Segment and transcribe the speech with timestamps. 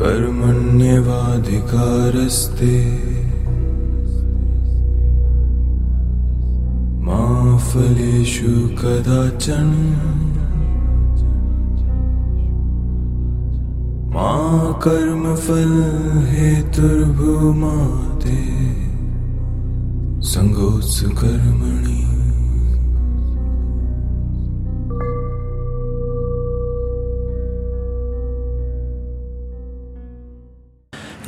[0.00, 2.76] कर्मण्येवाधिकारस्ते।
[7.06, 7.24] मा
[7.56, 9.70] फलेषु कदाचन।
[14.14, 14.32] मा
[14.84, 15.74] कर्मफल
[16.30, 17.76] हेतुर्भूमा
[18.22, 18.40] ते
[20.22, 22.00] सङ्गोत्सु कर्मणि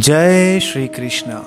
[0.00, 1.44] Jai Shri Krishna.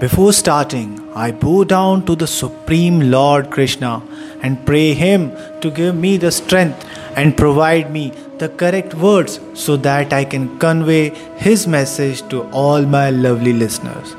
[0.00, 4.02] Before starting, I bow down to the Supreme Lord Krishna
[4.42, 5.30] and pray Him
[5.60, 10.58] to give me the strength and provide me the correct words so that I can
[10.58, 14.16] convey His message to all my lovely listeners.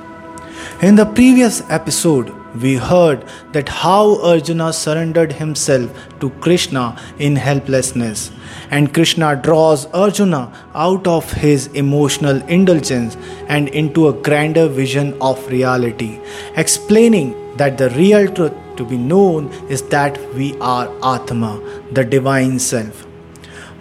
[0.82, 8.32] In the previous episode, we heard that how Arjuna surrendered himself to Krishna in helplessness,
[8.72, 15.48] and Krishna draws Arjuna out of his emotional indulgence and into a grander vision of
[15.48, 16.20] reality,
[16.56, 22.60] explaining that the real truth to be known is that we are Atma, the divine
[22.60, 23.06] self.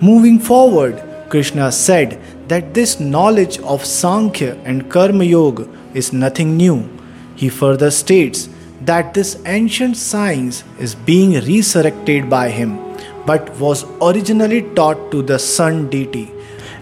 [0.00, 6.88] Moving forward, Krishna said that this knowledge of Sankhya and Karma Yoga is nothing new.
[7.34, 8.48] He further states
[8.82, 12.78] that this ancient science is being resurrected by him,
[13.26, 16.32] but was originally taught to the sun deity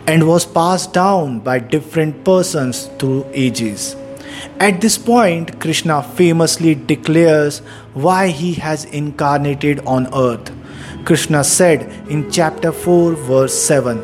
[0.06, 3.96] and was passed down by different persons through ages.
[4.58, 7.58] At this point, Krishna famously declares
[7.94, 10.50] why he has incarnated on earth.
[11.04, 13.98] Krishna said in chapter 4, verse 7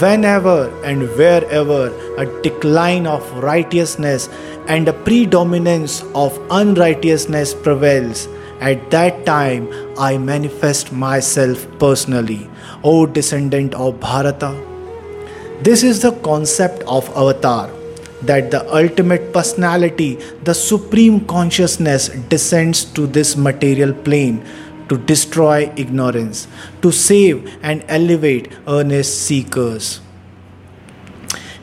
[0.00, 4.28] Whenever and wherever a decline of righteousness
[4.68, 8.28] and a predominance of unrighteousness prevails,
[8.70, 9.68] at that time
[9.98, 12.48] I manifest myself personally,
[12.84, 14.52] O descendant of Bharata.
[15.62, 17.70] This is the concept of avatar
[18.22, 24.44] that the ultimate personality, the supreme consciousness, descends to this material plane
[24.88, 26.46] to destroy ignorance,
[26.82, 30.01] to save and elevate earnest seekers.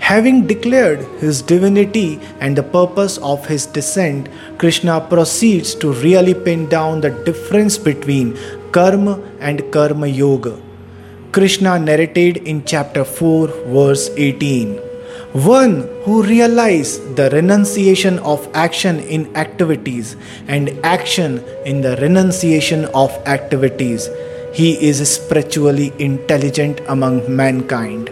[0.10, 4.28] Having declared his divinity and the purpose of his descent,
[4.58, 8.36] Krishna proceeds to really pin down the difference between
[8.72, 10.60] karma and karma yoga.
[11.32, 14.78] Krishna narrated in chapter 4, verse 18
[15.46, 20.16] One who realizes the renunciation of action in activities
[20.48, 24.10] and action in the renunciation of activities,
[24.54, 28.10] he is spiritually intelligent among mankind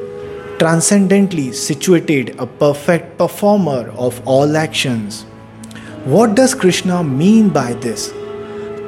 [0.59, 5.23] transcendently situated, a perfect performer of all actions.
[6.06, 8.12] What does Krishna mean by this?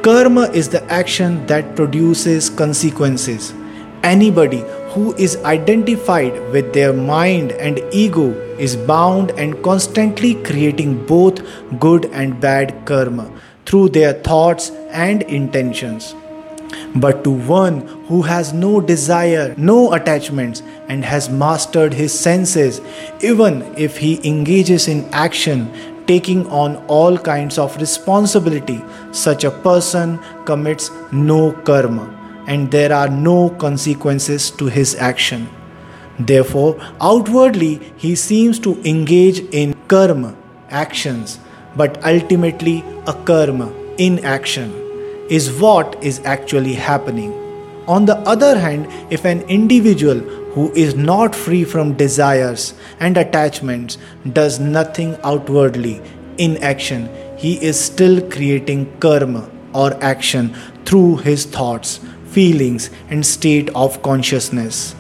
[0.02, 3.54] Karma is the action that produces consequences.
[4.02, 11.42] Anybody who is identified with their mind and ego is bound and constantly creating both
[11.80, 13.30] good and bad karma
[13.66, 16.16] through their thoughts and intentions.
[16.96, 22.82] But to one who has no desire, no attachments, and has mastered his senses,
[23.22, 25.72] even if he engages in action,
[26.08, 32.10] taking on all kinds of responsibility, such a person commits no karma,
[32.48, 35.48] and there are no consequences to his action.
[36.20, 40.36] Therefore, outwardly, he seems to engage in karma,
[40.70, 41.40] actions,
[41.76, 44.89] but ultimately akarma, inaction
[45.30, 47.32] is what is actually happening.
[47.88, 50.20] On the other hand, if an individual
[50.54, 53.98] who is not free from desires and attachments
[54.34, 56.02] does nothing outwardly
[56.38, 63.70] in action, he is still creating karma or action through his thoughts, feelings, and state
[63.76, 64.96] of consciousness.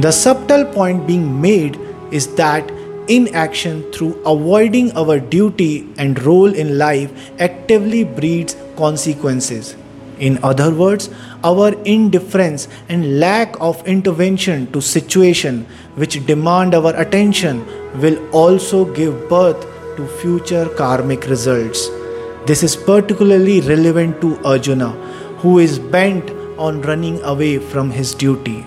[0.00, 1.78] The subtle point being made
[2.10, 2.70] is that
[3.08, 7.10] inaction through avoiding our duty and role in life
[7.40, 9.76] actively breeds consequences.
[10.18, 11.10] In other words,
[11.42, 15.66] our indifference and lack of intervention to situation
[15.96, 17.64] which demand our attention
[18.00, 19.66] will also give birth
[19.96, 21.88] to future karmic results.
[22.46, 24.90] This is particularly relevant to Arjuna,
[25.38, 28.64] who is bent on running away from his duty.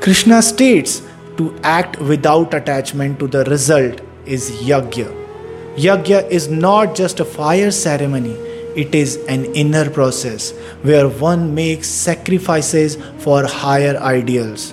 [0.00, 1.02] Krishna states
[1.36, 5.12] to act without attachment to the result is yajna.
[5.76, 8.36] Yajna is not just a fire ceremony,
[8.76, 14.72] it is an inner process where one makes sacrifices for higher ideals.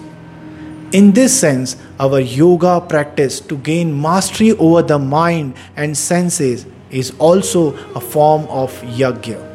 [0.92, 7.14] In this sense, our yoga practice to gain mastery over the mind and senses is
[7.18, 9.48] also a form of yajna.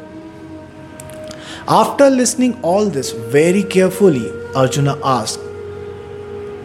[1.67, 5.39] After listening all this very carefully, Arjuna asked,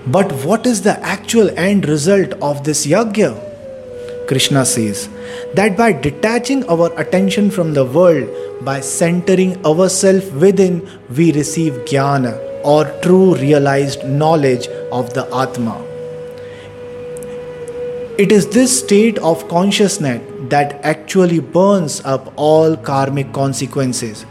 [0.06, 3.36] But what is the actual end result of this yagya?
[4.26, 5.08] Krishna says
[5.54, 8.28] that by detaching our attention from the world,
[8.64, 12.34] by centering ourselves within, we receive jnana
[12.64, 15.82] or true realized knowledge of the Atma.
[18.18, 24.26] It is this state of consciousness that actually burns up all karmic consequences.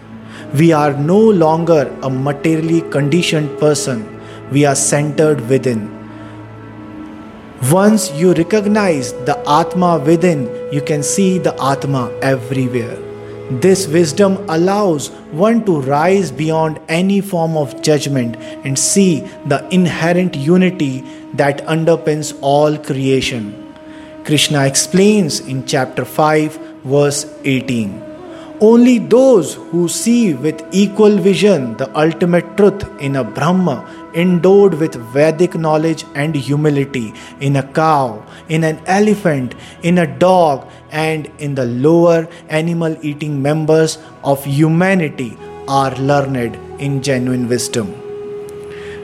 [0.54, 4.22] We are no longer a materially conditioned person,
[4.52, 5.98] we are centered within.
[7.72, 12.98] Once you recognize the Atma within, you can see the Atma everywhere.
[13.60, 20.36] This wisdom allows one to rise beyond any form of judgment and see the inherent
[20.36, 21.02] unity
[21.34, 23.76] that underpins all creation.
[24.24, 28.11] Krishna explains in chapter 5, verse 18.
[28.64, 33.78] Only those who see with equal vision the ultimate truth in a Brahma
[34.14, 40.68] endowed with Vedic knowledge and humility, in a cow, in an elephant, in a dog,
[40.92, 45.36] and in the lower animal eating members of humanity
[45.68, 47.92] are learned in genuine wisdom.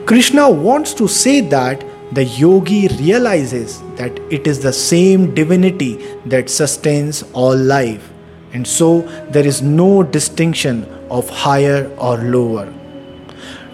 [0.06, 5.96] Krishna wants to say that the yogi realizes that it is the same divinity
[6.26, 8.07] that sustains all life
[8.52, 12.72] and so there is no distinction of higher or lower.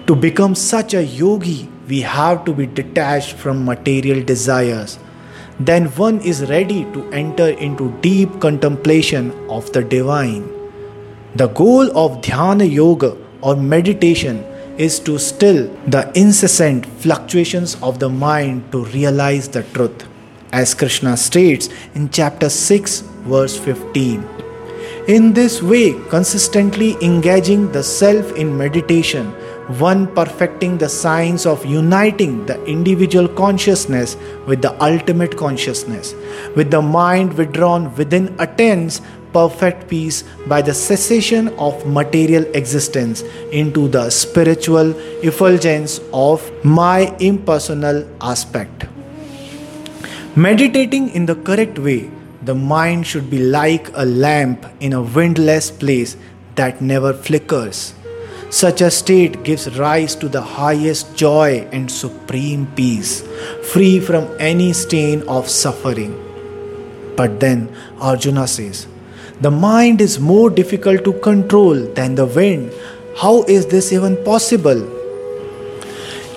[0.07, 4.99] To become such a yogi, we have to be detached from material desires.
[5.61, 10.51] Then one is ready to enter into deep contemplation of the divine.
[11.37, 14.45] The goal of dhyana yoga or meditation
[14.79, 20.07] is to still the incessant fluctuations of the mind to realize the truth.
[20.53, 24.34] As Krishna states in chapter 6, verse 15.
[25.07, 29.27] In this way, consistently engaging the self in meditation,
[29.79, 34.17] one perfecting the science of uniting the individual consciousness
[34.47, 36.15] with the ultimate consciousness,
[36.57, 39.03] with the mind withdrawn within attains
[39.35, 43.21] perfect peace by the cessation of material existence
[43.53, 44.93] into the spiritual
[45.23, 48.87] effulgence of my impersonal aspect.
[50.35, 52.11] Meditating in the correct way
[52.45, 56.17] the mind should be like a lamp in a windless place
[56.57, 57.95] that never flickers.
[58.51, 63.25] Such a state gives rise to the highest joy and supreme peace,
[63.73, 66.13] free from any stain of suffering.
[67.17, 68.87] But then Arjuna says,
[69.41, 72.73] The mind is more difficult to control than the wind.
[73.17, 74.91] How is this even possible?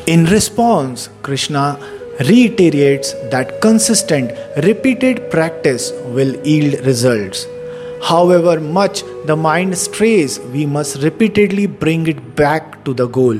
[0.07, 1.77] In response, Krishna
[2.19, 4.31] reiterates that consistent,
[4.63, 7.45] repeated practice will yield results.
[8.01, 13.37] However much the mind strays, we must repeatedly bring it back to the goal.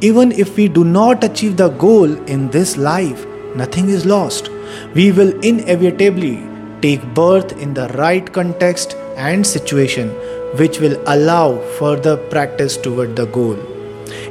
[0.00, 4.50] Even if we do not achieve the goal in this life, nothing is lost.
[4.94, 6.42] We will inevitably
[6.80, 10.08] take birth in the right context and situation,
[10.56, 13.69] which will allow further practice toward the goal.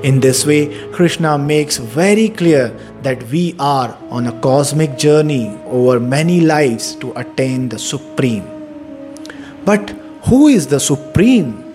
[0.03, 2.69] In this way, Krishna makes very clear
[3.01, 8.47] that we are on a cosmic journey over many lives to attain the Supreme.
[9.65, 9.89] But
[10.23, 11.65] who is the Supreme?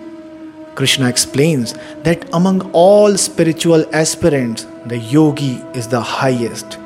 [0.75, 1.73] Krishna explains
[2.03, 6.77] that among all spiritual aspirants, the yogi is the highest.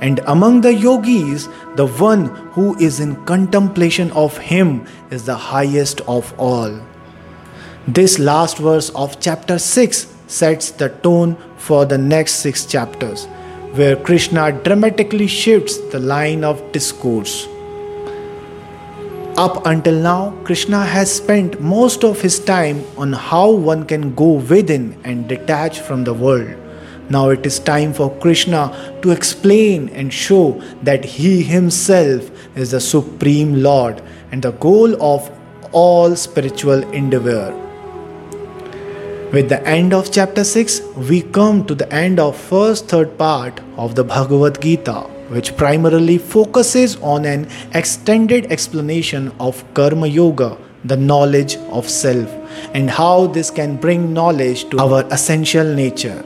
[0.00, 6.02] And among the yogis, the one who is in contemplation of him is the highest
[6.02, 6.78] of all.
[7.88, 13.26] This last verse of chapter 6 sets the tone for the next six chapters,
[13.74, 17.48] where Krishna dramatically shifts the line of discourse.
[19.36, 24.32] Up until now, Krishna has spent most of his time on how one can go
[24.32, 26.56] within and detach from the world.
[27.08, 32.80] Now it is time for Krishna to explain and show that he himself is the
[32.80, 35.30] Supreme Lord and the goal of
[35.72, 37.67] all spiritual endeavor.
[39.30, 40.80] With the end of chapter 6,
[41.10, 46.16] we come to the end of first third part of the Bhagavad Gita, which primarily
[46.16, 52.32] focuses on an extended explanation of Karma Yoga, the knowledge of self,
[52.72, 56.24] and how this can bring knowledge to our essential nature.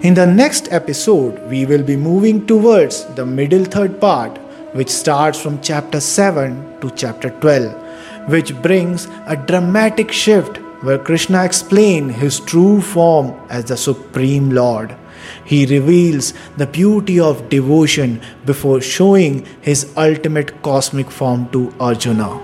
[0.00, 4.38] In the next episode, we will be moving towards the middle third part,
[4.72, 11.44] which starts from chapter 7 to chapter 12, which brings a dramatic shift where Krishna
[11.44, 14.96] explains his true form as the Supreme Lord.
[15.44, 22.40] He reveals the beauty of devotion before showing his ultimate cosmic form to Arjuna.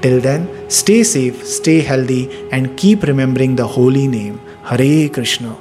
[0.00, 5.56] Till then, stay safe, stay healthy, and keep remembering the holy name Hare Krishna.